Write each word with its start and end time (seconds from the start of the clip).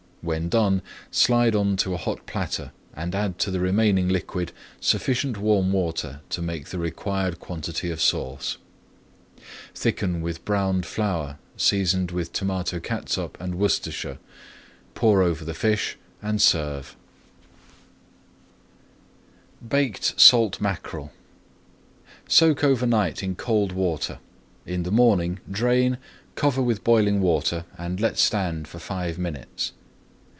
When 0.23 0.49
done 0.49 0.83
slide 1.09 1.55
on 1.55 1.77
to 1.77 1.95
a 1.95 1.97
hot 1.97 2.27
platter 2.27 2.71
and 2.93 3.15
add 3.15 3.39
to 3.39 3.49
the 3.49 3.59
remaining 3.59 4.07
liquid 4.07 4.51
sufficient 4.79 5.35
warm 5.39 5.71
water 5.73 6.21
to 6.29 6.43
make 6.43 6.67
the 6.67 6.77
required 6.77 7.39
quantity 7.39 7.89
of 7.89 7.99
sauce. 7.99 8.57
Thicken 9.73 10.21
with 10.21 10.45
browned 10.45 10.85
flour, 10.85 11.39
seasoned 11.57 12.11
with 12.11 12.31
tomato 12.33 12.79
catsup 12.79 13.35
and 13.41 13.55
Worcestershire, 13.55 14.19
pour 14.93 15.23
over 15.23 15.43
the 15.43 15.55
fish, 15.55 15.97
and 16.21 16.39
serve. 16.39 16.95
[Page 19.67 19.71
224] 19.71 19.79
BAKED 20.03 20.21
SALT 20.21 20.61
MACKEREL 20.61 21.11
Soak 22.27 22.63
over 22.63 22.85
night 22.85 23.23
in 23.23 23.33
cold 23.35 23.71
water. 23.71 24.19
In 24.67 24.83
the 24.83 24.91
morning 24.91 25.39
drain, 25.49 25.97
cover 26.35 26.61
with 26.61 26.83
boiling 26.83 27.21
water, 27.21 27.65
and 27.75 27.99
let 27.99 28.19
stand 28.19 28.67
for 28.67 28.77
five 28.77 29.17
minutes. 29.17 29.71